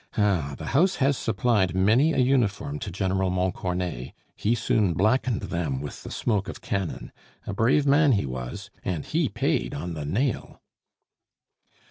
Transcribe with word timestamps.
Ah! 0.17 0.55
the 0.57 0.65
house 0.73 0.95
has 0.95 1.15
supplied 1.15 1.75
many 1.75 2.11
an 2.11 2.25
uniform 2.25 2.79
to 2.79 2.89
General 2.89 3.29
Montcornet; 3.29 4.13
he 4.35 4.55
soon 4.55 4.93
blackened 4.95 5.41
them 5.43 5.79
with 5.79 6.01
the 6.01 6.09
smoke 6.09 6.49
of 6.49 6.59
cannon. 6.59 7.11
A 7.45 7.53
brave 7.53 7.85
man, 7.85 8.13
he 8.13 8.25
was! 8.25 8.71
and 8.83 9.05
he 9.05 9.29
paid 9.29 9.75
on 9.75 9.93
the 9.93 10.03
nail." 10.03 10.59